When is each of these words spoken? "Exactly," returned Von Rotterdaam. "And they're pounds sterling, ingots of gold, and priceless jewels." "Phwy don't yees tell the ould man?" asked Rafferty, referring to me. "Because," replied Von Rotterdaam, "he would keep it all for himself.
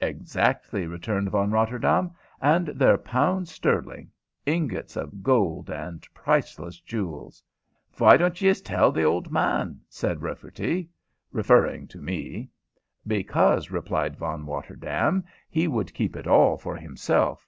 "Exactly," 0.00 0.86
returned 0.86 1.28
Von 1.28 1.50
Rotterdaam. 1.50 2.12
"And 2.40 2.68
they're 2.68 2.96
pounds 2.96 3.50
sterling, 3.52 4.10
ingots 4.46 4.96
of 4.96 5.22
gold, 5.22 5.68
and 5.68 6.02
priceless 6.14 6.80
jewels." 6.80 7.42
"Phwy 7.94 8.18
don't 8.18 8.40
yees 8.40 8.62
tell 8.62 8.90
the 8.92 9.04
ould 9.06 9.30
man?" 9.30 9.80
asked 9.90 10.20
Rafferty, 10.22 10.88
referring 11.32 11.86
to 11.88 12.00
me. 12.00 12.48
"Because," 13.06 13.70
replied 13.70 14.16
Von 14.16 14.46
Rotterdaam, 14.46 15.22
"he 15.50 15.68
would 15.68 15.92
keep 15.92 16.16
it 16.16 16.26
all 16.26 16.56
for 16.56 16.78
himself. 16.78 17.46